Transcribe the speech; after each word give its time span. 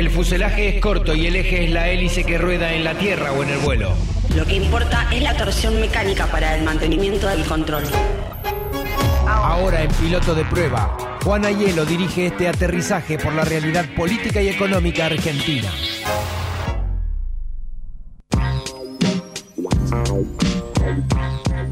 El 0.00 0.08
fuselaje 0.08 0.76
es 0.76 0.80
corto 0.80 1.14
y 1.14 1.26
el 1.26 1.36
eje 1.36 1.64
es 1.64 1.70
la 1.72 1.90
hélice 1.90 2.24
que 2.24 2.38
rueda 2.38 2.72
en 2.72 2.84
la 2.84 2.94
tierra 2.94 3.32
o 3.32 3.42
en 3.42 3.50
el 3.50 3.58
vuelo. 3.58 3.92
Lo 4.34 4.46
que 4.46 4.54
importa 4.54 5.06
es 5.12 5.22
la 5.22 5.36
torsión 5.36 5.78
mecánica 5.78 6.24
para 6.24 6.56
el 6.56 6.64
mantenimiento 6.64 7.26
del 7.26 7.44
control. 7.44 7.84
Ahora 9.26 9.82
en 9.82 9.90
piloto 9.90 10.34
de 10.34 10.46
prueba, 10.46 10.96
Juan 11.22 11.44
Ayelo 11.44 11.84
dirige 11.84 12.28
este 12.28 12.48
aterrizaje 12.48 13.18
por 13.18 13.34
la 13.34 13.44
realidad 13.44 13.84
política 13.94 14.40
y 14.40 14.48
económica 14.48 15.04
argentina. 15.04 15.70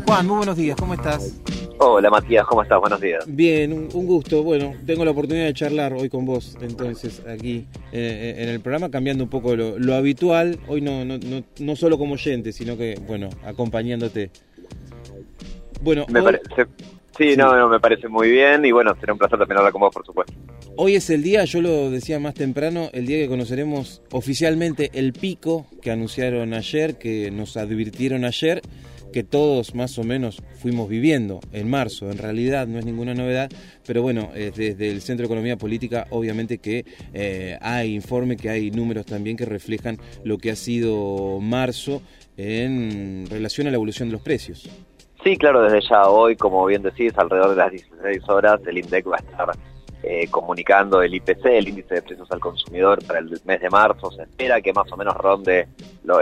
Juan, 0.06 0.26
muy 0.26 0.36
buenos 0.36 0.56
días, 0.58 0.76
¿cómo 0.76 0.92
estás? 0.92 1.32
Hola 1.80 2.10
Matías, 2.10 2.45
¿cómo 2.46 2.62
estás? 2.62 2.80
Buenos 2.80 3.00
días. 3.00 3.24
Bien, 3.29 3.72
un, 3.72 3.88
un 3.92 4.06
gusto. 4.06 4.42
Bueno, 4.42 4.74
tengo 4.84 5.04
la 5.04 5.12
oportunidad 5.12 5.46
de 5.46 5.54
charlar 5.54 5.93
hoy 5.93 6.08
con 6.08 6.26
vos, 6.26 6.56
entonces, 6.61 7.22
aquí 7.29 7.66
eh, 7.93 8.34
en 8.38 8.48
el 8.48 8.61
programa, 8.61 8.90
cambiando 8.90 9.25
un 9.25 9.30
poco 9.30 9.54
lo, 9.54 9.79
lo 9.79 9.94
habitual. 9.94 10.58
Hoy 10.67 10.80
no, 10.80 11.04
no, 11.04 11.18
no, 11.18 11.44
no 11.61 11.76
solo 11.76 11.96
como 11.96 12.14
oyente, 12.14 12.53
sino 12.53 12.76
que, 12.76 12.98
bueno, 13.06 13.29
acompañándote. 13.44 14.30
Bueno, 15.80 16.04
Me 16.08 16.18
hoy, 16.18 16.25
parece, 16.25 16.67
sí, 17.17 17.36
No, 17.36 17.56
no, 17.56 17.68
me 17.68 17.79
parece 17.79 18.08
muy 18.08 18.29
bien 18.29 18.64
y 18.64 18.72
bueno, 18.72 18.96
será 18.98 19.12
un 19.12 19.18
placer 19.20 19.39
también 19.39 19.58
hablar 19.58 19.72
con 19.72 19.81
vos, 19.82 19.95
por 19.95 20.04
supuesto. 20.04 20.32
hoy 20.75 20.96
es 20.96 21.08
el 21.11 21.22
día, 21.22 21.45
yo 21.45 21.61
lo 21.62 21.90
decía 21.90 22.18
más 22.18 22.34
temprano, 22.34 22.90
el 22.92 23.06
día 23.06 23.18
que 23.18 23.29
conoceremos 23.29 24.03
oficialmente 24.11 24.90
el 24.95 25.12
pico 25.12 25.67
que 25.81 25.92
anunciaron 25.92 26.54
ayer, 26.54 26.98
que 26.98 27.31
nos 27.31 27.56
advirtieron 27.56 28.25
ayer, 28.25 28.62
que 29.12 29.25
todos 29.25 29.75
más 29.75 29.98
o 29.98 30.04
menos 30.04 30.43
fuimos 30.61 30.89
viviendo 30.89 31.40
en 31.53 31.68
marzo. 31.68 32.11
En 32.11 32.19
realidad 32.19 32.67
no 32.67 32.78
es 32.78 32.84
ninguna 32.84 33.14
novedad, 33.14 33.50
pero 33.86 34.03
bueno, 34.03 34.31
desde 34.34 34.91
el 34.91 35.00
Centro 35.00 35.25
de 35.25 35.27
Economía 35.27 35.56
Política 35.56 36.06
obviamente 36.11 36.58
que 36.58 36.84
eh, 37.12 37.58
hay 37.61 37.94
informe, 37.94 38.36
que 38.36 38.50
hay 38.50 38.70
números 38.70 39.06
también 39.06 39.36
que 39.36 39.44
reflejan 39.44 39.98
lo 40.25 40.39
que 40.39 40.50
ha 40.50 40.56
sido 40.56 41.41
marzo 41.41 42.03
en 42.36 43.27
relación 43.31 43.67
a 43.67 43.70
la 43.70 43.77
evolución 43.77 44.09
de 44.09 44.12
los 44.12 44.23
precios. 44.23 44.69
Sí, 45.25 45.36
claro, 45.36 45.62
desde 45.62 45.81
ya 45.89 46.09
hoy, 46.09 46.36
como 46.36 46.64
bien 46.67 46.83
decís, 46.83 47.12
alrededor 47.17 47.51
de 47.51 47.56
las 47.56 47.70
16 47.73 48.29
horas, 48.29 48.61
el 48.67 48.79
INDEC 48.79 49.09
va 49.09 49.17
a 49.17 49.19
estar 49.19 49.51
eh, 50.01 50.29
comunicando 50.31 51.03
el 51.03 51.13
IPC, 51.13 51.45
el 51.47 51.69
índice 51.71 51.97
de 51.97 52.03
precios 52.03 52.31
al 52.31 52.39
consumidor 52.39 53.05
para 53.05 53.19
el 53.19 53.41
mes 53.45 53.61
de 53.61 53.69
marzo. 53.69 54.13
Se 54.13 54.23
espera 54.23 54.61
que 54.61 54.73
más 54.73 54.91
o 54.93 54.97
menos 54.97 55.15
ronde 55.15 55.67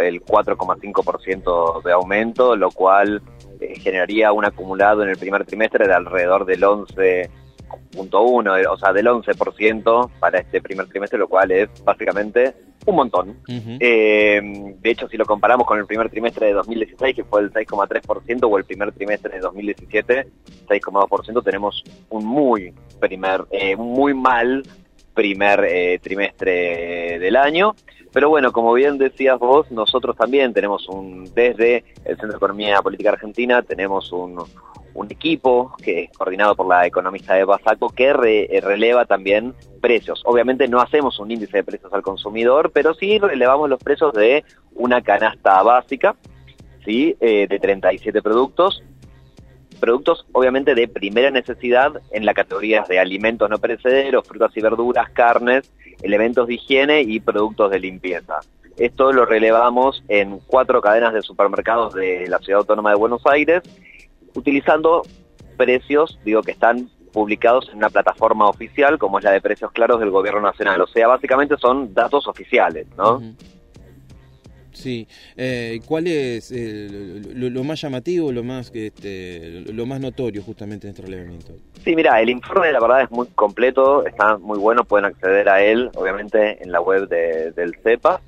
el 0.02 0.24
4,5% 0.24 1.82
de 1.82 1.92
aumento, 1.92 2.56
lo 2.56 2.70
cual 2.70 3.20
eh, 3.60 3.78
generaría 3.78 4.32
un 4.32 4.46
acumulado 4.46 5.02
en 5.02 5.10
el 5.10 5.18
primer 5.18 5.44
trimestre 5.44 5.86
de 5.86 5.92
alrededor 5.92 6.46
del 6.46 6.62
11%. 6.62 7.30
10.1, 7.92 8.66
o 8.70 8.76
sea, 8.76 8.92
del 8.92 9.06
11% 9.06 10.10
para 10.18 10.38
este 10.38 10.60
primer 10.60 10.86
trimestre, 10.86 11.18
lo 11.18 11.28
cual 11.28 11.50
es 11.50 11.68
básicamente 11.84 12.54
un 12.86 12.96
montón. 12.96 13.36
Eh, 13.48 14.40
de 14.80 14.90
hecho, 14.90 15.08
si 15.08 15.16
lo 15.16 15.24
comparamos 15.24 15.66
con 15.66 15.78
el 15.78 15.86
primer 15.86 16.08
trimestre 16.08 16.46
de 16.46 16.52
2016, 16.52 17.16
que 17.16 17.24
fue 17.24 17.40
el 17.40 17.52
6,3%, 17.52 18.48
o 18.48 18.58
el 18.58 18.64
primer 18.64 18.92
trimestre 18.92 19.34
de 19.34 19.40
2017, 19.40 20.28
6,2%, 20.68 21.44
tenemos 21.44 21.82
un 22.10 22.24
muy 22.24 22.72
primer, 23.00 23.44
eh, 23.50 23.76
muy 23.76 24.14
mal 24.14 24.62
primer 25.14 25.64
eh, 25.64 25.98
trimestre 26.00 27.18
del 27.18 27.36
año. 27.36 27.74
Pero 28.12 28.30
bueno, 28.30 28.52
como 28.52 28.72
bien 28.72 28.98
decías 28.98 29.38
vos, 29.38 29.70
nosotros 29.70 30.16
también 30.16 30.54
tenemos 30.54 30.88
un, 30.88 31.24
desde 31.34 31.84
el 32.04 32.16
Centro 32.16 32.28
de 32.28 32.36
Economía 32.36 32.80
Política 32.80 33.10
Argentina, 33.10 33.62
tenemos 33.62 34.12
un, 34.12 34.38
un 34.96 35.06
equipo 35.10 35.74
que 35.82 36.04
es 36.04 36.12
coordinado 36.16 36.56
por 36.56 36.66
la 36.66 36.86
economista 36.86 37.38
Eva 37.38 37.60
Saco 37.62 37.90
que 37.90 38.08
eh, 38.08 38.60
releva 38.60 39.04
también 39.04 39.54
precios. 39.80 40.22
Obviamente 40.24 40.68
no 40.68 40.80
hacemos 40.80 41.18
un 41.18 41.30
índice 41.30 41.58
de 41.58 41.64
precios 41.64 41.92
al 41.92 42.02
consumidor, 42.02 42.70
pero 42.72 42.94
sí 42.94 43.18
relevamos 43.18 43.68
los 43.68 43.82
precios 43.82 44.12
de 44.14 44.44
una 44.74 45.02
canasta 45.02 45.62
básica, 45.62 46.16
¿sí? 46.84 47.16
Eh, 47.20 47.46
de 47.48 47.58
37 47.58 48.22
productos. 48.22 48.82
Productos 49.78 50.26
obviamente 50.32 50.74
de 50.74 50.88
primera 50.88 51.30
necesidad 51.30 51.92
en 52.10 52.24
las 52.24 52.34
categorías 52.34 52.88
de 52.88 52.98
alimentos 52.98 53.50
no 53.50 53.58
perecederos, 53.58 54.26
frutas 54.26 54.56
y 54.56 54.62
verduras, 54.62 55.10
carnes, 55.10 55.70
elementos 56.02 56.46
de 56.46 56.54
higiene 56.54 57.02
y 57.02 57.20
productos 57.20 57.70
de 57.70 57.78
limpieza. 57.78 58.40
Esto 58.78 59.12
lo 59.12 59.24
relevamos 59.24 60.02
en 60.08 60.38
cuatro 60.46 60.82
cadenas 60.82 61.14
de 61.14 61.22
supermercados 61.22 61.94
de 61.94 62.26
la 62.28 62.38
Ciudad 62.38 62.60
Autónoma 62.60 62.90
de 62.90 62.96
Buenos 62.96 63.22
Aires, 63.24 63.62
utilizando 64.36 65.02
precios, 65.56 66.18
digo, 66.24 66.42
que 66.42 66.52
están 66.52 66.88
publicados 67.12 67.68
en 67.70 67.78
una 67.78 67.88
plataforma 67.90 68.46
oficial 68.48 68.98
como 68.98 69.18
es 69.18 69.24
la 69.24 69.32
de 69.32 69.40
precios 69.40 69.72
claros 69.72 69.98
del 70.00 70.10
gobierno 70.10 70.42
nacional. 70.42 70.80
O 70.82 70.86
sea, 70.86 71.08
básicamente 71.08 71.56
son 71.58 71.94
datos 71.94 72.28
oficiales, 72.28 72.86
¿no? 72.96 73.22
Sí, 74.72 75.08
eh, 75.38 75.80
¿cuál 75.86 76.06
es 76.06 76.52
eh, 76.54 77.22
lo, 77.34 77.48
lo 77.48 77.64
más 77.64 77.80
llamativo, 77.80 78.30
lo 78.30 78.44
más 78.44 78.70
que, 78.70 78.88
este, 78.88 79.62
lo 79.72 79.86
más 79.86 80.00
notorio 80.00 80.42
justamente 80.42 80.86
en 80.86 80.90
este 80.90 81.02
relevamiento? 81.02 81.52
Sí, 81.82 81.96
mira, 81.96 82.20
el 82.20 82.28
informe 82.28 82.70
la 82.72 82.80
verdad 82.80 83.00
es 83.00 83.10
muy 83.10 83.26
completo, 83.28 84.04
está 84.06 84.36
muy 84.36 84.58
bueno, 84.58 84.84
pueden 84.84 85.06
acceder 85.06 85.48
a 85.48 85.62
él, 85.62 85.90
obviamente, 85.94 86.62
en 86.62 86.70
la 86.72 86.82
web 86.82 87.08
de- 87.08 87.52
del 87.52 87.74
CEPA, 87.82 88.20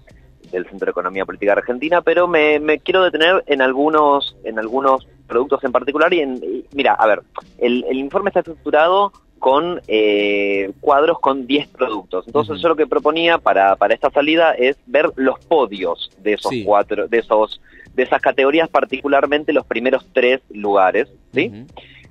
del 0.51 0.67
Centro 0.67 0.87
de 0.87 0.91
Economía 0.91 1.25
Política 1.25 1.53
Argentina, 1.53 2.01
pero 2.03 2.27
me, 2.29 2.59
me 2.61 2.79
quiero 2.79 3.03
detener 3.05 3.43
en 3.47 3.63
algunos, 3.63 4.37
en 4.45 4.59
algunos 4.59 5.07
productos 5.27 5.63
en 5.65 5.73
particular 5.73 6.13
y, 6.13 6.21
en, 6.21 6.37
y 6.43 6.65
mira, 6.73 6.95
a 6.95 7.07
ver, 7.07 7.23
el, 7.59 7.85
el 7.89 7.99
informe 7.99 8.31
está 8.31 8.41
estructurado 8.41 9.13
con 9.39 9.81
eh, 9.87 10.73
cuadros 10.81 11.21
con 11.21 11.47
10 11.47 11.69
productos. 11.69 12.27
Entonces 12.27 12.55
Ujú. 12.55 12.63
yo 12.63 12.69
lo 12.71 12.77
que 12.77 12.87
proponía 12.87 13.39
para, 13.39 13.77
para 13.77 13.95
esta 13.95 14.11
salida 14.11 14.53
es 14.53 14.77
ver 14.87 15.11
los 15.17 15.39
podios 15.41 16.11
de 16.19 16.33
esos 16.33 16.51
Sí. 16.51 16.65
cuatro, 16.65 17.07
de 17.07 17.19
esos, 17.19 17.61
de 17.95 18.03
esas 18.03 18.21
categorías, 18.21 18.69
particularmente 18.69 19.53
los 19.53 19.65
primeros 19.67 20.05
tres 20.13 20.41
lugares, 20.51 21.09
¿sí? 21.33 21.53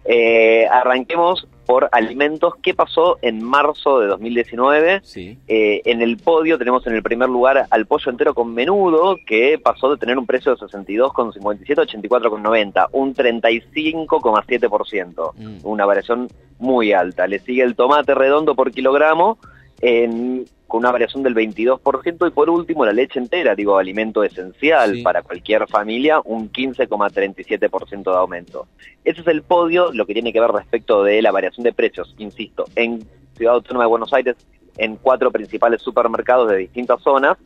Eh, 0.09 0.66
arranquemos 0.72 1.45
por 1.66 1.90
alimentos. 1.91 2.53
¿Qué 2.63 2.73
pasó 2.73 3.18
en 3.22 3.44
marzo 3.44 4.00
de 4.00 4.07
2019? 4.07 5.01
Sí. 5.03 5.38
Eh, 5.50 5.81
en 5.84 6.01
el 6.01 6.16
podio 6.18 6.57
tenemos 6.57 6.88
en 6.88 6.94
el 6.95 7.03
primer 7.03 7.28
lugar 7.28 7.66
al 7.69 7.85
pollo 7.88 8.09
entero 8.09 8.34
con 8.34 8.53
menudo, 8.53 9.17
que 9.25 9.59
pasó 9.62 9.90
de 9.91 9.97
tener 9.97 10.17
un 10.17 10.25
precio 10.25 10.56
de 10.56 10.62
62,57 10.62 11.81
a 11.81 11.85
84,90, 11.85 12.88
un 12.94 13.13
35,7%, 13.13 15.34
Mm. 15.38 15.57
una 15.63 15.85
variación 15.85 16.29
muy 16.59 16.94
alta. 16.94 17.28
Le 17.28 17.40
sigue 17.40 17.63
el 17.63 17.75
tomate 17.75 18.16
redondo 18.16 18.56
por 18.56 18.72
kilogramo, 18.72 19.38
en- 19.81 20.46
con 20.67 20.79
una 20.79 20.91
variación 20.91 21.23
del 21.23 21.33
22%, 21.33 22.28
y 22.28 22.31
por 22.31 22.50
último 22.50 22.85
la 22.85 22.91
leche 22.91 23.19
entera, 23.19 23.55
digo, 23.55 23.78
alimento 23.78 24.23
esencial 24.23 24.95
Sí. 24.95 25.01
para 25.01 25.22
cualquier 25.22 25.67
familia, 25.67 26.19
un 26.25 26.51
15,37% 26.51 28.11
de 28.11 28.17
aumento. 28.17 28.67
Ese 29.03 29.22
es 29.22 29.28
el 29.28 29.44
podio, 29.44 29.91
lo 29.94 30.05
que 30.05 30.13
tiene 30.13 30.33
que 30.33 30.39
ver 30.39 30.51
respecto 30.51 31.03
de 31.03 31.22
la 31.22 31.31
variación 31.31 31.63
de 31.63 31.73
precios, 31.73 32.13
insisto, 32.17 32.66
en 32.75 33.05
Ciudad 33.35 33.55
Autónoma 33.55 33.85
de 33.85 33.89
Buenos 33.89 34.13
Aires, 34.13 34.35
en 34.78 34.95
cuatro 34.97 35.31
principales 35.31 35.81
supermercados 35.81 36.50
de 36.50 36.57
distintas 36.57 37.01
zonas, 37.01 37.38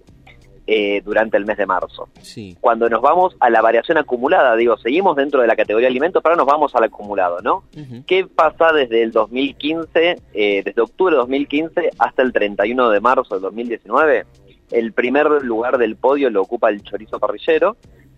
eh, 0.67 1.01
durante 1.03 1.38
el 1.38 1.45
mes 1.45 1.57
de 1.57 1.66
marzo. 1.66 2.09
Sí. 2.22 2.55
Cuando 2.61 2.88
nos 2.88 3.01
vamos 3.01 3.35
a 3.39 3.49
la 3.49 3.61
variación 3.61 3.97
acumulada, 3.97 4.55
digo, 4.55 4.77
seguimos 4.77 5.16
dentro 5.16 5.41
de 5.41 5.47
la 5.47 5.55
categoría 5.55 5.88
alimentos, 5.88 6.22
pero 6.22 6.35
nos 6.35 6.45
vamos 6.45 6.75
al 6.75 6.83
acumulado, 6.83 7.41
¿no? 7.41 7.63
¿Qué 8.05 8.27
pasa 8.27 8.71
desde 8.71 9.01
el 9.01 9.11
2015, 9.11 10.17
eh, 10.33 10.61
desde 10.63 10.81
octubre 10.81 11.16
de 11.16 11.19
2015 11.19 11.89
hasta 11.97 12.21
el 12.21 12.31
31 12.31 12.89
de 12.89 13.00
marzo 13.00 13.35
del 13.35 13.41
2019? 13.41 14.25
El 14.69 14.94
primer 14.94 15.27
lugar 15.44 15.77
del 15.77 15.95
podio 15.95 16.29
lo 16.29 16.44
ocupa 16.44 16.69
el 16.69 16.83
chorizo 16.83 17.19
parrillero, 17.19 17.75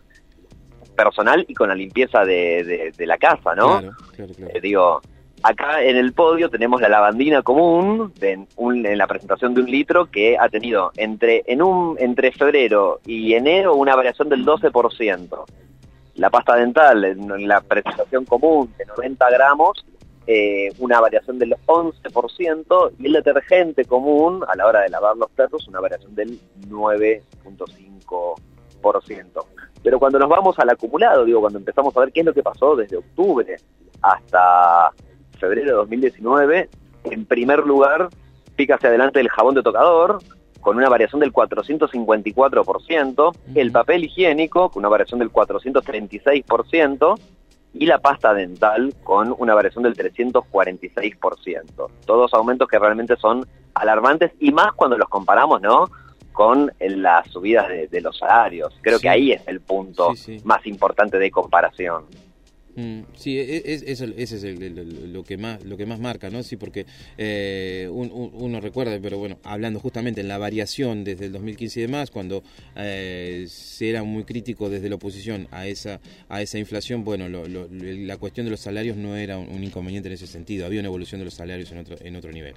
personal 0.97 1.45
y 1.49 1.55
con 1.55 1.69
la 1.69 1.75
limpieza 1.75 2.25
de, 2.25 2.93
la 2.99 3.19
casa, 3.19 3.55
¿no? 3.55 3.79
Claro, 3.79 3.97
claro, 4.17 4.35
claro. 4.35 4.53
Eh, 4.55 4.61
digo, 4.61 5.01
acá 5.43 5.83
en 5.83 5.97
el 5.97 6.13
podio 6.13 6.51
tenemos 6.51 6.81
la 6.81 6.89
lavandina 6.89 7.43
común 7.43 8.13
en, 8.21 8.47
en, 8.59 8.99
la 8.99 9.07
presentación 9.07 9.55
de 9.55 9.61
un 9.61 9.71
litro 9.71 10.07
que 10.07 10.37
ha 10.39 10.49
tenido 10.49 10.93
entre, 10.97 11.45
en 11.47 11.63
un, 11.63 11.97
entre 11.99 12.33
febrero 12.33 13.01
y 13.07 13.35
enero 13.35 13.75
una 13.75 13.95
variación 13.95 14.29
del 14.29 14.45
12%. 14.45 15.45
La 16.17 16.31
pasta 16.31 16.57
dental 16.57 17.05
en 17.05 17.47
la 17.47 17.61
presentación 17.61 18.25
común 18.25 18.75
de 18.77 18.87
90 18.87 19.31
gramos 19.31 19.85
eh, 20.31 20.71
una 20.79 21.01
variación 21.01 21.39
del 21.39 21.57
11% 21.65 22.93
y 22.99 23.07
el 23.07 23.15
detergente 23.15 23.87
común 23.87 24.45
a 24.47 24.55
la 24.57 24.67
hora 24.67 24.83
de 24.83 24.91
lavar 24.91 25.17
los 25.17 25.31
platos 25.31 25.67
una 25.69 25.81
variación 25.81 26.15
del 26.15 26.39
9.5%. 26.69 29.47
Pero 29.83 29.99
cuando 29.99 30.19
nos 30.19 30.29
vamos 30.29 30.59
al 30.59 30.69
acumulado, 30.69 31.25
digo, 31.25 31.41
cuando 31.41 31.59
empezamos 31.59 31.97
a 31.97 32.01
ver 32.01 32.13
qué 32.13 32.21
es 32.21 32.27
lo 32.27 32.35
que 32.35 32.43
pasó 32.43 32.77
desde 32.77 32.99
octubre 32.99 33.57
hasta 34.03 34.93
febrero 35.39 35.71
de 35.71 35.77
2019, 35.77 36.69
en 37.05 37.25
primer 37.25 37.61
lugar 37.61 38.11
pica 38.55 38.75
hacia 38.75 38.91
adelante 38.91 39.21
el 39.21 39.31
jabón 39.31 39.55
de 39.55 39.63
tocador, 39.63 40.19
con 40.61 40.77
una 40.77 40.91
variación 40.91 41.21
del 41.21 41.33
454%, 41.33 43.35
el 43.55 43.73
papel 43.73 44.05
higiénico 44.05 44.69
con 44.69 44.83
una 44.83 44.91
variación 44.91 45.21
del 45.21 45.33
436%, 45.33 47.19
y 47.79 47.87
la 47.87 47.99
pasta 47.99 48.35
dental 48.35 48.95
con 49.05 49.35
una 49.39 49.55
variación 49.55 49.85
del 49.85 49.97
346%. 49.97 51.91
Todos 52.05 52.35
aumentos 52.35 52.69
que 52.69 52.79
realmente 52.79 53.17
son 53.17 53.47
alarmantes 53.75 54.33
y 54.41 54.51
más 54.53 54.73
cuando 54.75 54.99
los 54.99 55.09
comparamos, 55.09 55.61
¿no? 55.61 55.89
con 56.33 56.73
las 56.79 57.29
subidas 57.31 57.67
de, 57.69 58.01
los 58.01 58.17
salarios. 58.17 58.73
Creo 58.81 59.01
que 59.01 59.09
ahí 59.09 59.33
es 59.33 59.43
el 59.49 59.61
punto 59.61 60.13
más 60.45 60.65
importante 60.67 61.19
de 61.19 61.33
comparación. 61.33 62.05
Mm, 62.79 63.03
sí, 63.17 63.37
e, 63.37 63.57
e, 63.57 63.75
es, 63.75 63.83
ese 63.83 64.37
es 64.37 64.45
lo 65.09 65.25
que 65.25 65.37
más 65.37 65.65
lo 65.65 65.77
que 65.77 65.85
más 65.85 65.99
marca, 65.99 66.31
¿no? 66.31 66.45
Sí, 66.45 66.57
porque 66.57 66.87
eh, 67.17 67.89
uno 67.91 68.61
recuerda, 68.61 69.01
pero 69.03 69.19
bueno, 69.19 69.41
hablando 69.43 69.81
justamente 69.81 70.21
en 70.21 70.29
la 70.29 70.39
variación 70.39 71.03
desde 71.03 71.27
el 71.27 71.33
2015 71.33 71.81
y 71.81 71.83
demás, 71.83 72.13
cuando 72.13 72.45
eh, 72.77 73.47
se 73.49 73.91
era 73.91 74.05
muy 74.05 74.23
crítico 74.23 74.71
desde 74.71 74.89
la 74.89 74.95
oposición 74.95 75.49
a 75.51 75.67
esa 75.67 76.01
a 76.29 76.41
esa 76.41 76.59
inflación, 76.59 77.03
bueno, 77.03 77.29
la 77.29 78.17
cuestión 78.17 78.47
de 78.47 78.51
los 78.53 78.61
salarios 78.61 78.97
no 78.97 79.17
era 79.17 79.39
un, 79.39 79.65
inconveniente 79.65 80.09
en 80.09 80.13
ese 80.15 80.29
sentido, 80.29 80.65
había 80.65 80.79
una 80.79 80.89
evolución 80.89 81.21
de 81.21 81.25
los 81.25 81.35
salarios 81.35 81.73
en 81.73 81.79
otro 81.79 81.97
en 82.01 82.15
otro 82.15 82.31
nivel. 82.31 82.55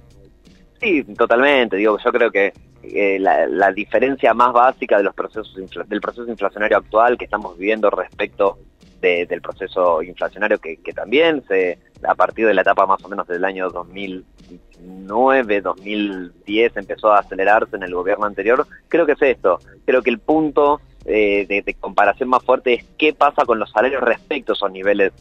Sí, 0.82 1.04
totalmente. 1.16 1.76
Digo, 1.76 1.96
yo 2.04 2.12
creo 2.12 2.30
que 2.30 2.52
eh, 2.82 3.18
la, 3.20 3.72
diferencia 3.72 4.34
más 4.34 4.52
básica 4.52 4.96
de 4.96 5.04
los 5.04 5.14
procesos 5.14 5.54
del 5.86 6.00
proceso 6.00 6.28
inflacionario 6.28 6.76
actual 6.78 7.16
que 7.16 7.26
estamos 7.26 7.56
viviendo 7.56 7.88
respecto 7.90 8.58
del 9.00 9.40
proceso 9.40 10.00
inflacionario 10.02 10.58
que, 10.58 10.76
también 10.94 11.42
se, 11.48 11.78
a 12.06 12.14
partir 12.14 12.46
de 12.46 12.54
la 12.54 12.62
etapa 12.62 12.86
más 12.86 13.02
o 13.04 13.08
menos 13.08 13.26
del 13.26 13.44
año 13.44 13.68
2009, 13.70 15.60
2010 15.60 16.76
empezó 16.76 17.12
a 17.12 17.18
acelerarse 17.18 17.74
en 17.74 17.82
el 17.82 17.94
gobierno 17.94 18.26
anterior, 18.26 18.64
creo 18.86 19.04
que 19.04 19.12
es 19.12 19.22
esto, 19.22 19.58
creo 19.84 20.02
que 20.02 20.10
el 20.10 20.20
punto 20.20 20.80
eh, 21.04 21.46
de, 21.48 21.74
comparación 21.74 22.28
más 22.28 22.44
fuerte 22.44 22.74
es 22.74 22.84
qué 22.96 23.12
pasa 23.12 23.44
con 23.44 23.58
los 23.58 23.72
salarios 23.72 24.02
respecto 24.02 24.52
a 24.52 24.54
esos 24.54 24.70
niveles 24.70 25.12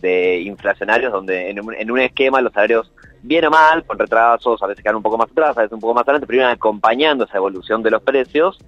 de 0.00 0.40
inflacionarios, 0.40 1.12
donde 1.12 1.50
en 1.50 1.90
un, 1.90 2.00
esquema 2.00 2.40
los 2.40 2.52
salarios, 2.52 2.92
bien 3.22 3.44
o 3.44 3.50
mal, 3.50 3.84
con 3.84 3.98
retrasos, 3.98 4.62
a 4.62 4.66
veces 4.66 4.82
quedan 4.82 4.96
un 4.96 5.02
poco 5.02 5.18
más 5.18 5.30
atrás, 5.30 5.56
a 5.56 5.62
veces 5.62 5.72
un 5.72 5.80
poco 5.80 5.94
más 5.94 6.02
adelante, 6.02 6.26
pero 6.26 6.40
iban 6.40 6.52
acompañando 6.52 7.24
esa 7.24 7.36
evolución 7.36 7.82
de 7.82 7.90
los 7.90 8.02
precios, 8.02 8.58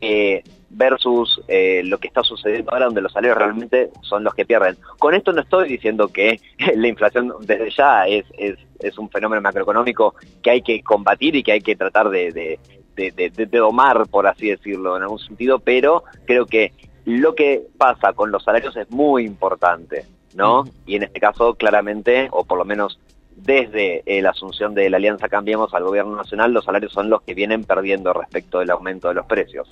eh, 0.00 0.42
versus 0.70 1.42
eh, 1.48 1.82
lo 1.84 1.98
que 1.98 2.08
está 2.08 2.22
sucediendo 2.22 2.72
ahora 2.72 2.86
donde 2.86 3.00
los 3.02 3.12
salarios 3.12 3.36
realmente 3.36 3.90
son 4.02 4.22
los 4.24 4.34
que 4.34 4.46
pierden. 4.46 4.76
Con 4.98 5.14
esto 5.14 5.32
no 5.32 5.42
estoy 5.42 5.68
diciendo 5.68 6.08
que 6.08 6.40
la 6.74 6.88
inflación 6.88 7.32
desde 7.40 7.70
ya 7.70 8.06
es, 8.06 8.24
es, 8.38 8.56
es 8.78 8.98
un 8.98 9.10
fenómeno 9.10 9.42
macroeconómico 9.42 10.14
que 10.42 10.50
hay 10.50 10.62
que 10.62 10.82
combatir 10.82 11.36
y 11.36 11.42
que 11.42 11.52
hay 11.52 11.60
que 11.60 11.76
tratar 11.76 12.08
de, 12.08 12.32
de, 12.32 13.12
de, 13.12 13.46
domar, 13.46 14.06
por 14.08 14.26
así 14.26 14.48
decirlo, 14.48 14.96
en 14.96 15.02
algún 15.02 15.18
sentido, 15.18 15.58
pero 15.58 16.04
creo 16.26 16.46
que 16.46 16.72
lo 17.04 17.34
que 17.34 17.62
pasa 17.76 18.12
con 18.12 18.30
los 18.30 18.44
salarios 18.44 18.76
es 18.76 18.90
muy 18.90 19.24
importante, 19.24 20.06
¿no? 20.34 20.64
Y 20.86 20.96
en 20.96 21.04
este 21.04 21.18
caso, 21.18 21.54
claramente, 21.54 22.28
o 22.30 22.44
por 22.44 22.58
lo 22.58 22.64
menos 22.64 23.00
desde 23.42 24.02
eh, 24.06 24.22
la 24.22 24.30
asunción 24.30 24.74
de 24.74 24.90
la 24.90 24.98
Alianza 24.98 25.28
Cambiemos 25.28 25.72
al 25.74 25.84
Gobierno 25.84 26.16
Nacional, 26.16 26.52
los 26.52 26.64
salarios 26.64 26.92
son 26.92 27.08
los 27.08 27.22
que 27.22 27.34
vienen 27.34 27.64
perdiendo 27.64 28.12
respecto 28.12 28.58
del 28.58 28.70
aumento 28.70 29.08
de 29.08 29.14
los 29.14 29.26
precios. 29.26 29.68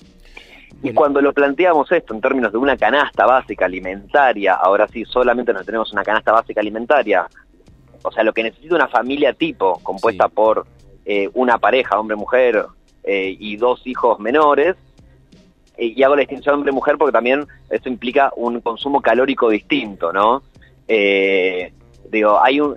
Y 0.81 0.93
cuando 0.93 1.21
lo 1.21 1.33
planteamos 1.33 1.91
esto 1.91 2.13
en 2.13 2.21
términos 2.21 2.51
de 2.51 2.57
una 2.57 2.77
canasta 2.77 3.25
básica 3.25 3.65
alimentaria, 3.65 4.53
ahora 4.53 4.87
sí 4.87 5.03
solamente 5.05 5.53
no 5.53 5.63
tenemos 5.63 5.91
una 5.91 6.03
canasta 6.03 6.31
básica 6.31 6.61
alimentaria, 6.61 7.27
o 8.01 8.11
sea, 8.11 8.23
lo 8.23 8.33
que 8.33 8.43
necesita 8.43 8.75
una 8.75 8.87
familia 8.87 9.33
tipo, 9.33 9.79
compuesta 9.83 10.29
por 10.29 10.65
eh, 11.05 11.29
una 11.33 11.57
pareja, 11.57 11.99
hombre-mujer, 11.99 12.65
eh, 13.03 13.35
y 13.37 13.57
dos 13.57 13.85
hijos 13.85 14.19
menores, 14.19 14.75
y 15.77 16.01
hago 16.03 16.15
la 16.15 16.21
distinción 16.21 16.55
hombre-mujer 16.55 16.97
porque 16.97 17.13
también 17.13 17.45
esto 17.69 17.87
implica 17.87 18.31
un 18.35 18.59
consumo 18.61 19.01
calórico 19.01 19.49
distinto, 19.49 20.11
¿no? 20.11 20.43
digo, 22.11 22.41
hay 22.41 22.59
un, 22.59 22.75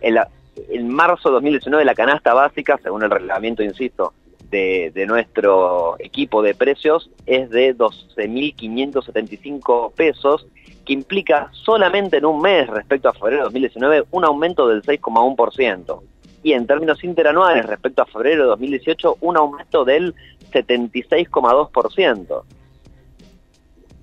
en 0.69 0.89
marzo 0.89 1.29
de 1.29 1.35
2019 1.35 1.85
la 1.85 1.95
canasta 1.95 2.35
básica, 2.35 2.79
según 2.83 3.03
el 3.03 3.11
reglamento, 3.11 3.63
insisto, 3.63 4.13
de, 4.53 5.05
nuestro 5.07 5.97
equipo 5.99 6.43
de 6.43 6.55
precios 6.55 7.11
es 7.27 7.51
de 7.51 7.77
12.575 7.77 9.93
pesos, 9.95 10.47
que 10.85 10.93
implica 10.93 11.49
solamente 11.53 12.19
en 12.19 12.27
un 12.27 12.43
mes 12.43 12.69
respecto 12.69 13.09
a 13.09 13.15
febrero 13.15 13.39
de 13.39 13.45
2019 13.45 14.05
un 14.11 14.25
aumento 14.25 14.69
del 14.69 14.83
6,1%. 14.83 16.03
Y 16.43 16.55
en 16.55 16.67
términos 16.67 17.05
interanuales 17.05 17.65
respecto 17.67 18.03
a 18.03 18.07
febrero 18.07 18.43
de 18.43 18.49
2018 18.51 19.19
un 19.21 19.37
aumento 19.37 19.85
del 19.85 20.13
76,2%. 20.53 22.43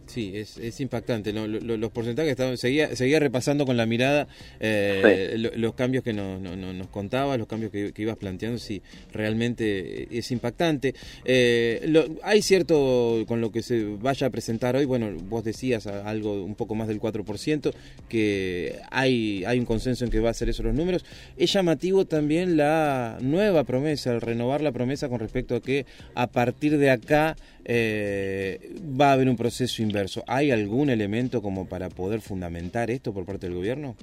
Sí, 0.09 0.31
es, 0.33 0.57
es 0.57 0.79
impactante. 0.79 1.31
los 1.31 1.91
porcentajes, 1.91 2.31
estaban, 2.31 2.57
seguía, 2.57 2.95
seguía 2.95 3.19
repasando 3.19 3.67
con 3.67 3.77
la 3.77 3.85
mirada 3.85 4.27
eh, 4.59 5.51
los 5.55 5.75
cambios 5.75 6.03
que 6.03 6.13
nos, 6.13 6.41
nos 6.41 6.87
contabas, 6.87 7.37
los 7.37 7.47
cambios 7.47 7.71
que, 7.71 7.93
ibas 7.95 8.17
planteando, 8.17 8.57
sí, 8.57 8.81
realmente 9.13 10.07
es 10.17 10.31
impactante. 10.31 10.95
Eh, 11.25 12.09
hay 12.23 12.41
cierto, 12.41 13.23
con 13.27 13.39
lo 13.39 13.51
que 13.51 13.61
se 13.61 13.83
vaya 14.01 14.25
a 14.25 14.29
presentar 14.31 14.75
hoy, 14.75 14.85
bueno, 14.85 15.11
vos 15.29 15.43
decías 15.43 15.85
algo 15.85 16.43
un 16.43 16.55
poco 16.55 16.73
más 16.73 16.87
del 16.87 16.99
4%, 16.99 17.71
que 18.09 18.79
hay, 18.89 19.43
hay 19.45 19.59
un 19.59 19.65
consenso 19.65 20.05
en 20.05 20.11
que 20.11 20.19
va 20.19 20.31
a 20.31 20.33
ser 20.33 20.49
eso 20.49 20.63
los 20.63 20.73
números. 20.73 21.05
Es 21.37 21.53
llamativo 21.53 22.05
también 22.05 22.57
la 22.57 23.19
nueva 23.21 23.63
promesa, 23.63 24.11
el 24.11 24.21
renovar 24.21 24.61
la 24.61 24.71
promesa 24.71 25.07
con 25.07 25.19
respecto 25.19 25.55
a 25.55 25.61
que 25.61 25.85
a 26.15 26.25
partir 26.25 26.79
de 26.79 26.89
acá 26.89 27.35
eh, 27.65 28.75
va 28.99 29.09
a 29.09 29.13
haber 29.13 29.29
un 29.29 29.37
proceso 29.37 29.81
inverso. 29.81 30.23
¿Hay 30.27 30.51
algún 30.51 30.89
elemento 30.89 31.41
como 31.41 31.67
para 31.67 31.89
poder 31.89 32.21
fundamentar 32.21 32.89
esto 32.89 33.13
por 33.13 33.25
parte 33.25 33.47
del 33.47 33.55
gobierno? 33.55 33.95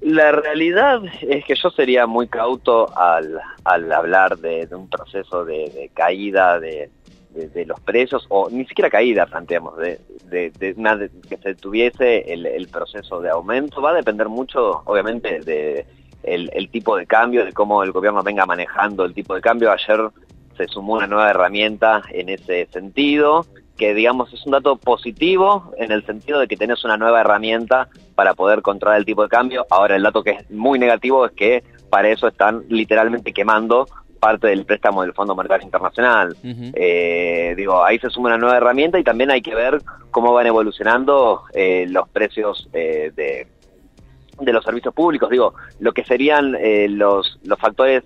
La 0.00 0.32
realidad 0.32 1.02
es 1.20 1.44
que 1.44 1.54
yo 1.54 1.70
sería 1.70 2.06
muy 2.06 2.26
cauto 2.26 2.88
al, 2.96 3.38
hablar 3.64 4.38
de, 4.38 4.66
un 4.72 4.88
proceso 4.88 5.44
de, 5.44 5.90
caída 5.92 6.58
de, 6.58 6.90
los 7.66 7.78
precios, 7.80 8.24
o 8.30 8.48
ni 8.50 8.64
siquiera 8.64 8.88
caída, 8.88 9.26
planteamos, 9.26 9.76
de, 9.76 10.00
que 10.30 11.36
se 11.42 11.54
tuviese 11.54 12.32
el, 12.32 12.68
proceso 12.68 13.20
de 13.20 13.28
aumento. 13.28 13.82
Va 13.82 13.90
a 13.90 13.94
depender 13.94 14.30
mucho, 14.30 14.80
obviamente, 14.86 15.40
de 15.40 15.84
el, 16.22 16.70
tipo 16.70 16.96
de 16.96 17.06
cambio, 17.06 17.44
de 17.44 17.52
cómo 17.52 17.82
el 17.82 17.92
gobierno 17.92 18.22
venga 18.22 18.46
manejando 18.46 19.04
el 19.04 19.12
tipo 19.12 19.34
de 19.34 19.42
cambio. 19.42 19.70
Ayer 19.70 20.08
se 20.60 20.68
sumó 20.68 20.94
una 20.94 21.06
nueva 21.06 21.30
herramienta 21.30 22.02
en 22.10 22.28
ese 22.28 22.66
sentido, 22.66 23.46
que 23.78 23.94
digamos 23.94 24.32
es 24.34 24.44
un 24.44 24.52
dato 24.52 24.76
positivo 24.76 25.72
en 25.78 25.90
el 25.90 26.04
sentido 26.04 26.38
de 26.38 26.46
que 26.46 26.56
tenés 26.56 26.84
una 26.84 26.98
nueva 26.98 27.22
herramienta 27.22 27.88
para 28.14 28.34
poder 28.34 28.60
controlar 28.60 28.98
el 28.98 29.06
tipo 29.06 29.22
de 29.22 29.30
cambio. 29.30 29.66
Ahora 29.70 29.96
el 29.96 30.02
dato 30.02 30.22
que 30.22 30.32
es 30.32 30.50
muy 30.50 30.78
negativo 30.78 31.24
es 31.24 31.32
que 31.32 31.64
para 31.88 32.10
eso 32.10 32.28
están 32.28 32.64
literalmente 32.68 33.32
quemando 33.32 33.86
parte 34.20 34.48
del 34.48 34.66
préstamo 34.66 35.00
del 35.00 35.14
Fondo 35.14 35.34
Monetario 35.34 35.64
Internacional. 35.64 36.36
Eh, 36.44 37.54
digo, 37.56 37.82
ahí 37.82 37.98
se 37.98 38.10
suma 38.10 38.28
una 38.28 38.36
nueva 38.36 38.58
herramienta 38.58 38.98
y 38.98 39.02
también 39.02 39.30
hay 39.30 39.40
que 39.40 39.54
ver 39.54 39.80
cómo 40.10 40.34
van 40.34 40.46
evolucionando 40.46 41.44
eh, 41.54 41.86
los 41.88 42.06
precios 42.10 42.68
eh, 42.74 43.12
de, 43.16 43.46
de 44.38 44.52
los 44.52 44.62
servicios 44.62 44.92
públicos. 44.92 45.30
Digo, 45.30 45.54
lo 45.78 45.92
que 45.92 46.04
serían 46.04 46.54
los, 46.98 47.40
los 47.44 47.58
factores 47.58 48.02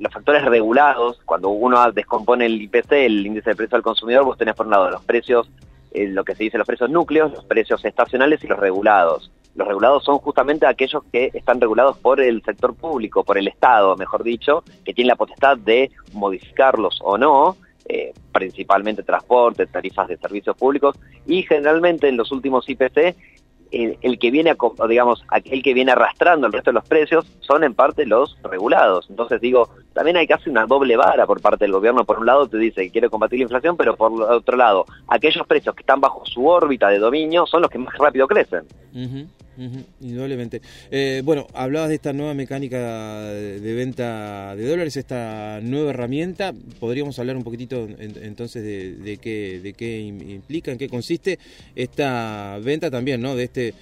los 0.00 0.12
factores 0.12 0.44
regulados, 0.46 1.20
cuando 1.26 1.50
uno 1.50 1.92
descompone 1.92 2.46
el 2.46 2.60
IPC, 2.62 2.92
el 2.92 3.26
índice 3.26 3.50
de 3.50 3.56
precio 3.56 3.76
al 3.76 3.82
consumidor, 3.82 4.24
vos 4.24 4.38
tenés 4.38 4.54
por 4.54 4.66
un 4.66 4.72
lado 4.72 4.90
los 4.90 5.04
precios, 5.04 5.50
eh, 5.92 6.08
lo 6.08 6.24
que 6.24 6.34
se 6.34 6.44
dice 6.44 6.56
los 6.56 6.66
precios 6.66 6.88
núcleos, 6.90 7.32
los 7.32 7.44
precios 7.44 7.84
estacionales 7.84 8.42
y 8.42 8.46
los 8.46 8.58
regulados. 8.58 9.30
los 9.54 9.66
regulados 9.66 10.04
son 10.04 10.18
justamente 10.18 10.64
aquellos 10.64 11.02
que 11.12 11.30
están 11.34 11.60
regulados 11.60 11.98
por 11.98 12.20
el 12.20 12.42
sector 12.42 12.74
público, 12.74 13.24
por 13.24 13.36
el 13.36 13.48
Estado, 13.48 13.94
mejor 13.96 14.22
dicho, 14.22 14.64
que 14.84 14.94
tiene 14.94 15.08
la 15.08 15.16
potestad 15.16 15.58
de 15.58 15.90
modificarlos 16.12 17.00
o 17.02 17.18
no, 17.18 17.56
eh, 17.86 18.14
principalmente 18.32 19.02
transporte, 19.02 19.66
tarifas 19.66 20.08
de 20.08 20.16
servicios 20.16 20.56
públicos, 20.56 20.96
y 21.26 21.42
generalmente 21.42 22.08
en 22.08 22.16
los 22.16 22.32
últimos 22.32 22.66
IPC 22.68 23.16
el, 23.72 24.18
que 24.18 24.30
viene, 24.30 24.56
digamos, 24.88 25.24
aquel 25.28 25.62
que 25.62 25.74
viene 25.74 25.92
arrastrando 25.92 26.46
el 26.46 26.52
resto 26.52 26.70
de 26.70 26.74
los 26.74 26.88
precios 26.88 27.26
son 27.40 27.64
en 27.64 27.74
parte 27.74 28.06
los 28.06 28.36
regulados. 28.42 29.06
Entonces 29.10 29.40
digo, 29.40 29.70
también 29.92 30.16
hay 30.16 30.26
casi 30.26 30.50
una 30.50 30.66
doble 30.66 30.96
vara 30.96 31.26
por 31.26 31.40
parte 31.40 31.64
del 31.64 31.72
gobierno. 31.72 32.04
Por 32.04 32.18
un 32.18 32.26
lado 32.26 32.48
te 32.48 32.58
dice 32.58 32.82
que 32.82 32.90
quiere 32.90 33.08
combatir 33.08 33.38
la 33.38 33.44
inflación, 33.44 33.76
pero 33.76 33.96
por 33.96 34.12
otro 34.22 34.56
lado, 34.56 34.84
aquellos 35.08 35.46
precios 35.46 35.74
que 35.74 35.82
están 35.82 36.00
bajo 36.00 36.24
su 36.26 36.46
órbita 36.46 36.88
de 36.88 36.98
dominio 36.98 37.46
son 37.46 37.62
los 37.62 37.70
que 37.70 37.78
más 37.78 37.96
rápido 37.98 38.26
crecen 38.26 38.64
indudablemente. 40.00 40.62
Eh, 40.90 41.22
bueno, 41.24 41.46
hablabas 41.54 41.88
de 41.88 41.96
esta 41.96 42.12
nueva 42.12 42.34
mecánica 42.34 42.78
de 43.24 43.74
venta 43.74 44.54
de 44.56 44.66
dólares, 44.66 44.96
esta 44.96 45.60
nueva 45.62 45.90
herramienta. 45.90 46.52
Podríamos 46.78 47.18
hablar 47.18 47.36
un 47.36 47.44
poquitito 47.44 47.86
entonces 47.98 48.62
de, 48.62 49.18
qué, 49.18 49.60
de 49.62 49.72
qué 49.74 50.00
implica, 50.00 50.72
en 50.72 50.78
qué 50.78 50.88
consiste 50.88 51.38
esta 51.74 52.58
venta 52.62 52.90
también, 52.90 53.20
¿no? 53.20 53.34
De 53.34 53.44
este 53.44 53.74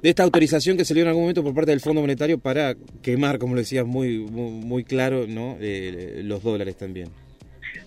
de 0.00 0.08
esta 0.08 0.22
autorización 0.22 0.76
que 0.76 0.84
salió 0.84 1.02
en 1.02 1.08
algún 1.08 1.24
momento 1.24 1.42
por 1.42 1.54
parte 1.54 1.70
del 1.70 1.80
Fondo 1.80 2.00
Monetario 2.00 2.38
para 2.38 2.74
quemar, 3.02 3.38
como 3.38 3.54
lo 3.54 3.60
decías 3.60 3.86
muy, 3.86 4.18
muy, 4.18 4.84
claro, 4.84 5.26
¿no? 5.28 5.56
Eh, 5.60 6.22
los 6.24 6.42
dólares 6.42 6.76
también. 6.76 7.10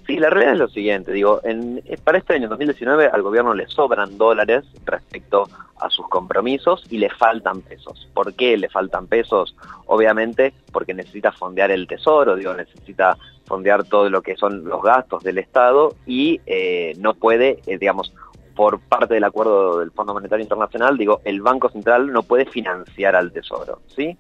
Sí, 0.06 0.18
la 0.18 0.30
realidad 0.30 0.54
es 0.54 0.60
lo 0.60 0.68
siguiente, 0.68 1.12
digo, 1.12 1.42
en, 1.44 1.82
para 2.04 2.20
este 2.20 2.36
año 2.36 2.48
2019 2.48 3.08
al 3.08 3.24
gobierno 3.24 3.56
le 3.56 3.66
sobran 3.68 4.20
dólares 4.20 4.64
respecto 4.86 5.50
a 5.80 5.90
sus 5.90 6.08
compromisos 6.10 6.84
y 6.92 7.00
le 7.00 7.10
faltan 7.10 7.62
pesos. 7.62 8.08
¿Por 8.14 8.36
qué 8.36 8.56
le 8.56 8.70
faltan 8.70 9.08
pesos? 9.08 9.56
Obviamente 9.88 10.54
porque 10.72 10.94
necesita 10.94 11.32
fondear 11.32 11.72
el 11.72 11.88
tesoro, 11.88 12.36
digo, 12.36 12.54
necesita 12.54 13.18
fondear 13.46 13.84
todo 13.84 14.10
lo 14.12 14.22
que 14.22 14.36
son 14.36 14.66
los 14.66 14.82
gastos 14.84 15.24
del 15.24 15.40
Estado 15.40 15.96
y 16.06 16.40
eh, 16.46 16.94
no 16.98 17.16
puede, 17.16 17.60
eh, 17.66 17.78
digamos, 17.80 18.14
por 18.56 18.80
parte 18.80 19.14
del 19.16 19.24
acuerdo 19.24 19.80
del 19.80 19.92
Fondo 19.92 20.14
Monetario 20.14 20.44
Internacional, 20.44 20.98
digo, 20.98 21.22
el 21.26 21.42
Banco 21.42 21.70
Central 21.70 22.12
no 22.12 22.24
puede 22.24 22.46
financiar 22.46 23.16
al 23.16 23.32
Tesoro, 23.32 23.82
¿sí? 23.88 24.18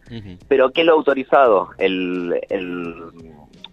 Pero 0.48 0.72
¿qué 0.72 0.84
lo 0.84 0.94
ha 0.94 0.96
autorizado 0.96 1.70
el, 1.78 2.40
el 2.50 3.12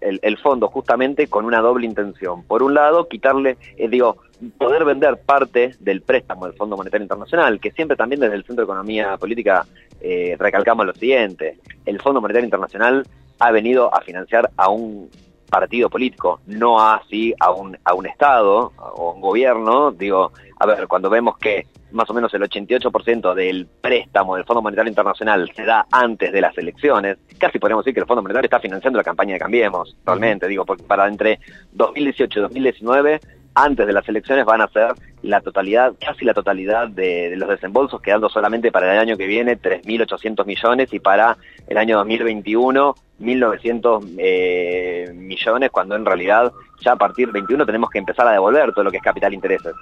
el, 0.02 0.36
fondo 0.38 0.68
justamente 0.68 1.28
con 1.28 1.44
una 1.44 1.60
doble 1.60 1.86
intención. 1.86 2.42
Por 2.42 2.62
un 2.62 2.74
lado, 2.74 3.08
quitarle, 3.08 3.56
eh, 3.76 3.88
digo, 3.88 4.18
poder 4.58 4.84
vender 4.84 5.20
parte 5.24 5.74
del 5.80 6.02
préstamo 6.02 6.46
del 6.46 6.56
Fondo 6.56 6.76
Monetario 6.76 7.04
Internacional, 7.04 7.60
que 7.60 7.70
siempre 7.70 7.96
también 7.96 8.20
desde 8.20 8.34
el 8.34 8.44
Centro 8.44 8.64
de 8.64 8.72
Economía 8.72 9.16
Política 9.16 9.66
eh, 10.00 10.36
recalcamos 10.38 10.86
lo 10.86 10.94
siguiente, 10.94 11.58
el 11.86 12.00
Fondo 12.00 12.20
Monetario 12.20 12.46
Internacional 12.46 13.06
ha 13.38 13.50
venido 13.50 13.94
a 13.94 14.00
financiar 14.00 14.50
a 14.56 14.68
un 14.68 15.08
partido 15.52 15.90
político, 15.90 16.40
no 16.46 16.80
así 16.80 17.34
a 17.38 17.50
un, 17.50 17.76
a 17.84 17.92
un 17.92 18.06
Estado 18.06 18.72
o 18.78 19.12
un 19.12 19.20
gobierno. 19.20 19.92
Digo, 19.92 20.32
a 20.58 20.64
ver, 20.64 20.88
cuando 20.88 21.10
vemos 21.10 21.36
que 21.36 21.66
más 21.90 22.08
o 22.08 22.14
menos 22.14 22.32
el 22.32 22.40
88% 22.40 23.34
del 23.34 23.66
préstamo 23.66 24.34
del 24.34 24.46
Fondo 24.46 24.62
Monetario 24.62 24.88
Internacional 24.88 25.52
se 25.54 25.66
da 25.66 25.84
antes 25.90 26.32
de 26.32 26.40
las 26.40 26.56
elecciones, 26.56 27.18
casi 27.36 27.58
podemos 27.58 27.84
decir 27.84 27.92
que 27.92 28.00
el 28.00 28.06
Fondo 28.06 28.22
Monetario 28.22 28.46
está 28.46 28.60
financiando 28.60 28.96
la 28.96 29.04
campaña 29.04 29.34
de 29.34 29.40
Cambiemos, 29.40 29.94
realmente, 30.06 30.48
digo, 30.48 30.64
porque 30.64 30.84
para 30.84 31.06
entre 31.06 31.38
2018 31.72 32.38
y 32.38 32.42
2019 32.42 33.20
antes 33.54 33.86
de 33.86 33.92
las 33.92 34.08
elecciones 34.08 34.44
van 34.44 34.60
a 34.60 34.68
ser 34.68 34.94
la 35.22 35.40
totalidad, 35.40 35.94
casi 36.00 36.24
la 36.24 36.34
totalidad 36.34 36.88
de, 36.88 37.34
los 37.36 37.48
desembolsos, 37.48 38.00
quedando 38.00 38.28
solamente 38.28 38.72
para 38.72 38.92
el 38.92 38.98
año 38.98 39.16
que 39.16 39.26
viene 39.26 39.58
3.800 39.58 40.44
millones 40.46 40.92
y 40.92 40.98
para 40.98 41.36
el 41.66 41.76
año 41.76 41.96
2021 41.98 42.94
1.900 43.20 44.16
eh, 44.18 45.12
millones, 45.14 45.70
cuando 45.70 45.94
en 45.94 46.04
realidad 46.04 46.52
ya 46.80 46.92
a 46.92 46.96
partir 46.96 47.26
del 47.26 47.34
21 47.34 47.64
tenemos 47.64 47.88
que 47.90 47.98
empezar 47.98 48.26
a 48.26 48.32
devolver 48.32 48.72
todo 48.72 48.84
lo 48.84 48.90
que 48.90 48.96
es 48.96 49.02
capital 49.02 49.32
intereses. 49.32 49.72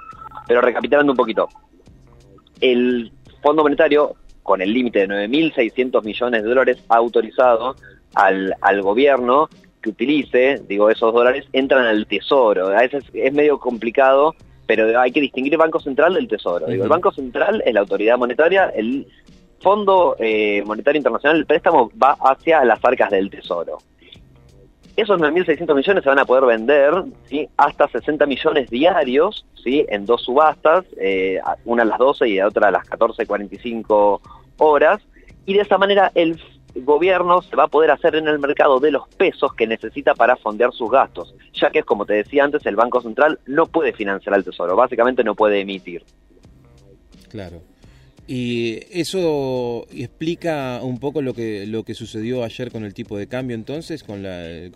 Pero 0.46 0.60
recapitulando 0.60 1.12
un 1.12 1.16
poquito, 1.16 1.48
el 2.60 3.10
Fondo 3.42 3.62
Monetario, 3.62 4.14
con 4.42 4.60
el 4.60 4.72
límite 4.72 5.06
de 5.06 5.28
9.600 5.28 6.04
millones 6.04 6.42
de 6.42 6.48
dólares, 6.48 6.84
ha 6.88 6.96
autorizado 6.96 7.76
al, 8.14 8.54
al 8.60 8.82
gobierno 8.82 9.48
que 9.80 9.90
utilice, 9.90 10.60
digo, 10.68 10.90
esos 10.90 11.12
dólares 11.12 11.46
entran 11.52 11.86
al 11.86 12.06
tesoro. 12.06 12.68
A 12.68 12.82
veces 12.82 13.04
es 13.12 13.32
medio 13.32 13.58
complicado, 13.58 14.34
pero 14.66 15.00
hay 15.00 15.10
que 15.10 15.20
distinguir 15.20 15.54
el 15.54 15.58
Banco 15.58 15.80
Central 15.80 16.14
del 16.14 16.28
Tesoro. 16.28 16.66
Digo, 16.66 16.84
el 16.84 16.88
Banco 16.88 17.10
Central 17.12 17.62
es 17.64 17.74
la 17.74 17.80
autoridad 17.80 18.18
monetaria, 18.18 18.66
el 18.68 19.06
Fondo 19.60 20.16
eh, 20.18 20.62
Monetario 20.64 20.98
Internacional, 20.98 21.36
el 21.36 21.46
préstamo 21.46 21.90
va 22.02 22.16
hacia 22.20 22.64
las 22.64 22.82
arcas 22.84 23.10
del 23.10 23.30
Tesoro. 23.30 23.78
Esos 24.96 25.20
9.600 25.20 25.74
millones 25.74 26.02
se 26.02 26.08
van 26.08 26.18
a 26.18 26.24
poder 26.24 26.44
vender 26.44 26.92
¿sí? 27.26 27.48
hasta 27.56 27.88
60 27.88 28.26
millones 28.26 28.70
diarios 28.70 29.46
¿sí? 29.62 29.84
en 29.88 30.04
dos 30.04 30.22
subastas, 30.22 30.84
eh, 30.98 31.40
una 31.64 31.82
a 31.82 31.86
las 31.86 31.98
12 31.98 32.28
y 32.28 32.36
la 32.36 32.48
otra 32.48 32.68
a 32.68 32.70
las 32.70 32.84
14.45 32.86 34.20
horas, 34.58 35.00
y 35.46 35.54
de 35.54 35.60
esa 35.60 35.78
manera 35.78 36.10
el 36.14 36.40
gobierno 36.74 37.42
se 37.42 37.56
va 37.56 37.64
a 37.64 37.68
poder 37.68 37.90
hacer 37.90 38.16
en 38.16 38.28
el 38.28 38.38
mercado 38.38 38.80
de 38.80 38.90
los 38.90 39.08
pesos 39.08 39.54
que 39.54 39.66
necesita 39.66 40.14
para 40.14 40.36
fondear 40.36 40.72
sus 40.72 40.90
gastos, 40.90 41.34
ya 41.54 41.70
que 41.70 41.80
es 41.80 41.84
como 41.84 42.06
te 42.06 42.14
decía 42.14 42.44
antes, 42.44 42.64
el 42.66 42.76
Banco 42.76 43.00
Central 43.00 43.38
no 43.46 43.66
puede 43.66 43.92
financiar 43.92 44.34
al 44.34 44.44
Tesoro, 44.44 44.76
básicamente 44.76 45.24
no 45.24 45.34
puede 45.34 45.60
emitir. 45.60 46.04
Claro. 47.28 47.62
Y 48.26 48.78
eso 48.92 49.86
explica 49.90 50.78
un 50.82 51.00
poco 51.00 51.20
lo 51.20 51.34
que 51.34 51.66
lo 51.66 51.82
que 51.82 51.94
sucedió 51.94 52.44
ayer 52.44 52.70
con 52.70 52.84
el 52.84 52.94
tipo 52.94 53.18
de 53.18 53.26
cambio 53.26 53.56
entonces, 53.56 54.04
con 54.04 54.22
la 54.22 54.70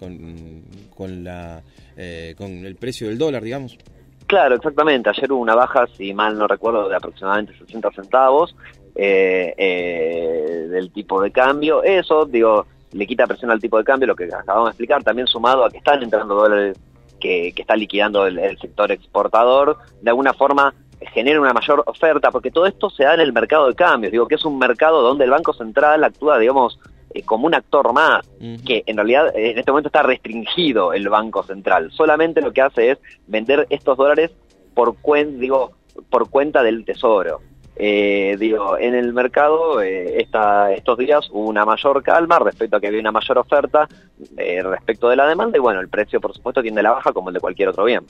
con, 0.97 1.23
la 1.23 1.63
eh, 1.97 2.35
con 2.37 2.51
el 2.51 2.75
precio 2.75 3.07
del 3.09 3.17
dólar, 3.19 3.45
digamos. 3.45 3.79
Claro, 4.27 4.57
exactamente. 4.57 5.11
Ayer 5.11 5.31
hubo 5.31 5.41
una 5.41 5.55
baja, 5.55 5.87
si 5.97 6.13
mal 6.13 6.37
no 6.37 6.49
recuerdo, 6.49 6.89
de 6.89 6.97
aproximadamente 6.97 7.57
60 7.59 7.93
centavos 7.93 8.57
eh, 8.95 9.55
eh, 9.57 10.67
del 10.71 10.93
tipo 10.93 11.21
de 11.21 11.33
cambio. 11.33 11.83
Eso, 11.83 12.27
digo, 12.27 12.67
le 12.93 13.07
quita 13.07 13.27
presión 13.27 13.51
al 13.51 13.61
tipo 13.61 13.79
de 13.79 13.85
cambio, 13.85 14.07
lo 14.07 14.17
que 14.17 14.25
acabamos 14.25 14.67
de 14.67 14.71
explicar, 14.71 15.03
también 15.03 15.27
sumado 15.27 15.65
a 15.65 15.71
que 15.71 15.79
están 15.79 16.03
entrando 16.03 16.35
dólares 16.35 16.79
que, 17.21 17.53
que 17.55 17.63
está 17.63 17.75
liquidando 17.77 18.27
el, 18.27 18.59
sector 18.59 18.93
exportador, 18.93 19.79
de 20.01 20.11
alguna 20.11 20.33
forma 20.33 20.75
genera 21.13 21.41
una 21.41 21.53
mayor 21.53 21.83
oferta, 21.87 22.31
porque 22.31 22.51
todo 22.51 22.67
esto 22.67 22.89
se 22.89 23.05
da 23.05 23.15
en 23.15 23.21
el 23.21 23.33
mercado 23.33 23.67
de 23.69 23.75
cambios, 23.75 24.13
digo 24.13 24.29
que 24.29 24.37
es 24.37 24.45
un 24.45 24.59
mercado 24.59 25.03
donde 25.03 25.25
el 25.25 25.31
Banco 25.31 25.53
Central 25.53 26.03
actúa, 26.03 26.39
digamos, 26.39 26.79
eh, 27.13 27.23
como 27.23 27.47
un 27.47 27.55
actor 27.55 27.93
más, 27.93 28.27
que 28.65 28.85
en 28.87 28.97
realidad 28.97 29.37
en 29.37 29.59
este 29.59 29.71
momento 29.71 29.89
está 29.89 30.03
restringido 30.03 30.93
el 30.93 31.09
Banco 31.09 31.43
Central. 31.43 31.91
Solamente 31.93 32.41
lo 32.41 32.53
que 32.53 32.63
hace 32.63 32.93
es 32.93 32.99
vender 33.27 33.67
estos 33.71 33.97
dólares 33.97 34.31
por, 34.75 34.97
cuen 34.97 35.39
digo, 35.39 35.73
por 36.11 36.29
cuenta 36.31 36.63
del 36.63 36.85
Tesoro. 36.85 37.41
Eh, 37.76 38.37
digo, 38.38 38.78
en 38.78 38.95
el 38.95 39.12
mercado 39.12 39.83
eh, 39.83 40.16
estos 40.21 40.99
días 40.99 41.28
hubo 41.33 41.49
una 41.49 41.64
mayor 41.64 42.02
calma 42.04 42.38
respecto 42.38 42.76
a 42.76 42.81
que 42.81 42.87
había 42.87 43.00
una 43.00 43.11
mayor 43.11 43.38
oferta 43.38 43.88
eh, 44.37 44.62
respecto 44.62 45.09
de 45.09 45.16
la 45.16 45.26
demanda 45.26 45.59
y 45.59 45.61
bueno, 45.61 45.81
el 45.81 45.88
precio 45.88 46.21
por 46.21 46.33
supuesto 46.33 46.62
tiende 46.62 46.81
a 46.81 46.85
la 46.85 46.93
baja 46.93 47.12
como 47.12 47.31
el 47.31 47.35
de 47.35 47.40
cualquier 47.40 47.71
otro 47.71 47.85
bien. 47.85 48.04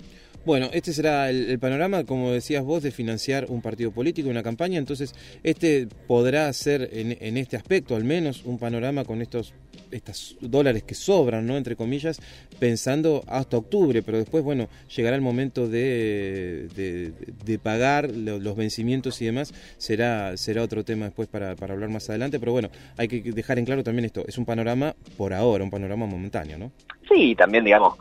Bueno, 0.44 0.68
este 0.74 0.92
será 0.92 1.30
el, 1.30 1.58
panorama, 1.58 2.04
como 2.04 2.30
decías 2.30 2.62
vos, 2.62 2.82
de 2.82 2.90
financiar 2.90 3.46
un 3.48 3.62
partido 3.62 3.90
político, 3.92 4.28
una 4.28 4.42
campaña. 4.42 4.78
Entonces, 4.78 5.14
este 5.42 5.88
podrá 6.06 6.52
ser, 6.52 6.90
en, 6.92 7.38
este 7.38 7.56
aspecto 7.56 7.96
al 7.96 8.04
menos, 8.04 8.44
un 8.44 8.58
panorama 8.58 9.04
con 9.04 9.22
estos, 9.22 9.54
estos 9.90 10.36
dólares 10.42 10.82
que 10.82 10.94
sobran, 10.94 11.46
¿no? 11.46 11.56
Entre 11.56 11.76
comillas, 11.76 12.20
pensando 12.58 13.24
hasta 13.26 13.56
octubre. 13.56 14.02
Pero 14.02 14.18
después, 14.18 14.44
bueno, 14.44 14.68
llegará 14.94 15.16
el 15.16 15.22
momento 15.22 15.66
de, 15.66 16.68
de, 16.74 17.58
pagar 17.58 18.10
los, 18.10 18.54
vencimientos 18.54 19.22
y 19.22 19.24
demás. 19.24 19.54
Será, 19.78 20.36
será 20.36 20.62
otro 20.62 20.84
tema 20.84 21.06
después 21.06 21.26
para, 21.26 21.56
para 21.56 21.72
hablar 21.72 21.88
más 21.88 22.10
adelante. 22.10 22.38
Pero 22.38 22.52
bueno, 22.52 22.70
hay 22.98 23.08
que 23.08 23.32
dejar 23.32 23.58
en 23.58 23.64
claro 23.64 23.82
también 23.82 24.04
esto. 24.04 24.26
Es 24.28 24.36
un 24.36 24.44
panorama 24.44 24.94
por 25.16 25.32
ahora, 25.32 25.64
un 25.64 25.70
panorama 25.70 26.04
momentáneo, 26.04 26.58
¿no? 26.58 26.70
Sí, 27.14 27.34
también, 27.36 27.64
digamos, 27.64 27.94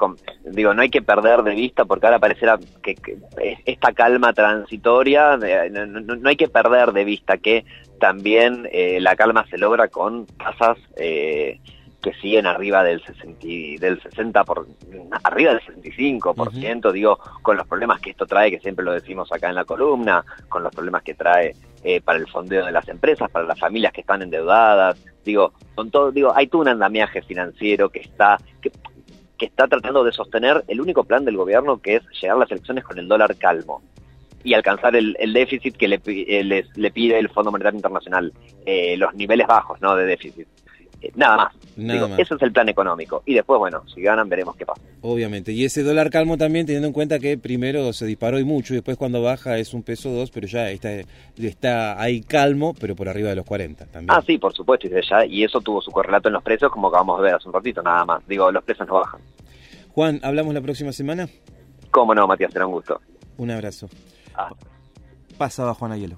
digo, 0.44 0.74
no 0.74 0.82
hay 0.82 0.90
que 0.90 1.02
perder 1.02 1.44
de 1.44 1.54
vista, 1.54 1.86
porque 1.86 2.08
ahora 2.08 2.20
parecerá 2.20 2.60
que, 2.82 2.96
esta 3.66 3.94
calma 3.94 4.34
transitoria, 4.34 5.38
no, 5.38 6.30
hay 6.30 6.36
que 6.36 6.48
perder 6.48 6.94
de 6.94 7.04
vista 7.04 7.38
que 7.38 7.64
también 8.00 8.68
eh, 8.72 9.00
la 9.00 9.16
calma 9.16 9.46
se 9.50 9.58
logra 9.58 9.88
con 9.88 10.26
tasas 10.26 10.78
eh, 10.98 11.60
que 12.02 12.14
siguen 12.16 12.48
arriba 12.48 12.84
del 12.84 13.02
60, 13.04 13.40
del 13.80 14.02
60 14.02 14.44
por, 14.44 14.68
arriba 15.24 15.54
del 15.54 15.84
65%, 15.84 16.92
digo, 16.92 17.20
con 17.42 17.56
los 17.56 17.68
problemas 17.68 18.02
que 18.02 18.10
esto 18.10 18.26
trae, 18.26 18.50
que 18.50 18.60
siempre 18.60 18.84
lo 18.84 18.94
decimos 18.94 19.32
acá 19.32 19.48
en 19.48 19.56
la 19.56 19.64
columna, 19.64 20.26
con 20.50 20.64
los 20.64 20.74
problemas 20.74 21.04
que 21.04 21.14
trae 21.14 21.56
eh, 21.84 22.02
para 22.02 22.18
el 22.18 22.28
fondeo 22.28 22.66
de 22.66 22.72
las 22.72 22.88
empresas, 22.90 23.30
para 23.30 23.46
las 23.46 23.60
familias 23.60 23.94
que 23.94 24.02
están 24.02 24.22
endeudadas, 24.24 24.98
digo, 25.24 25.54
con 25.76 25.92
todo, 25.92 26.12
digo, 26.12 26.34
hay 26.36 26.48
todo 26.48 26.64
un 26.64 26.68
andamiaje 26.68 27.22
financiero 27.22 27.90
que 27.90 28.00
está, 28.00 28.38
que, 28.62 28.72
está 29.44 29.68
tratando 29.68 30.04
de 30.04 30.12
sostener 30.12 30.64
el 30.68 30.82
único 30.82 31.04
plan 31.04 31.26
del 31.26 31.38
gobierno 31.38 31.82
que 31.82 31.96
es 31.98 32.04
llegar 32.22 32.38
a 32.38 32.40
las 32.42 32.52
elecciones 32.52 32.84
con 32.84 32.98
el 32.98 33.08
dólar 33.08 33.36
calmo. 33.38 33.82
y 34.46 34.54
alcanzar 34.54 34.94
el, 34.96 35.16
déficit 35.34 35.78
que 35.78 35.88
le, 35.88 36.02
eh, 36.06 36.66
le 36.76 36.92
pide 36.92 37.18
el 37.18 37.30
Fondo 37.30 37.50
Monetario 37.50 37.78
Internacional, 37.78 38.34
eh, 38.66 38.98
los 38.98 39.14
niveles 39.14 39.48
bajos 39.48 39.80
¿no? 39.80 39.96
de 39.96 40.06
déficit. 40.06 40.48
Eh, 41.04 41.12
nada 41.16 41.36
más. 41.36 41.54
Nada 41.76 42.16
Ese 42.18 42.36
es 42.36 42.42
el 42.42 42.54
plan 42.54 42.70
económico. 42.70 43.24
Y 43.26 43.34
después, 43.34 43.60
bueno, 43.60 43.84
si 43.94 44.02
ganan 44.02 44.30
veremos 44.30 44.56
qué 44.56 44.66
pasa. 44.66 44.82
Obviamente. 45.02 45.52
Y 45.52 45.66
ese 45.66 45.84
dólar 45.84 46.10
calmo 46.10 46.38
también 46.38 46.66
teniendo 46.66 46.88
en 46.88 46.94
cuenta 46.94 47.20
que 47.20 47.38
primero 47.38 47.92
se 47.92 48.06
disparó 48.06 48.40
y 48.40 48.46
mucho 48.46 48.74
y 48.74 48.78
después 48.78 48.96
cuando 48.96 49.22
baja 49.22 49.58
es 49.58 49.74
un 49.74 49.84
peso 49.84 50.10
dos, 50.12 50.32
pero 50.32 50.48
ya 50.48 50.70
está, 50.70 50.90
está 51.38 52.02
ahí 52.02 52.22
calmo, 52.22 52.74
pero 52.80 52.96
por 52.96 53.10
arriba 53.10 53.30
de 53.30 53.36
los 53.36 53.46
40 53.46 53.86
también. 53.88 54.12
Ah, 54.12 54.24
sí, 54.26 54.38
por 54.38 54.54
supuesto. 54.54 54.88
Y, 54.88 54.92
ya, 54.92 55.26
y 55.26 55.44
eso 55.44 55.60
tuvo 55.60 55.82
su 55.82 55.92
correlato 55.92 56.30
en 56.30 56.36
los 56.36 56.44
precios 56.44 56.72
como 56.72 56.88
acabamos 56.88 57.18
de 57.18 57.24
ver 57.26 57.36
hace 57.36 57.50
un 57.50 57.54
ratito, 57.54 57.82
nada 57.82 58.06
más. 58.06 58.26
Digo, 58.28 58.50
los 58.50 58.64
precios 58.64 58.88
no 58.88 58.96
bajan. 58.96 59.20
Juan, 59.90 60.20
¿hablamos 60.24 60.54
la 60.54 60.62
próxima 60.62 60.94
semana? 60.94 61.28
Cómo 61.92 62.16
no, 62.16 62.26
Matías, 62.28 62.54
será 62.54 62.66
un 62.66 62.72
gusto. 62.72 63.02
Un 63.38 63.52
abrazo. 63.52 63.90
Ah. 64.36 64.50
Pasaba 65.38 65.74
Juan 65.74 65.92
Ayelo. 65.92 66.18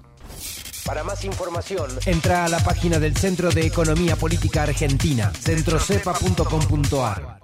Para 0.86 1.02
más 1.02 1.24
información, 1.24 1.90
entra 2.06 2.44
a 2.44 2.48
la 2.48 2.60
página 2.60 3.00
del 3.00 3.16
Centro 3.16 3.50
de 3.50 3.66
Economía 3.66 4.14
Política 4.14 4.62
Argentina, 4.62 5.32
centrocepa.com.ar. 5.32 7.35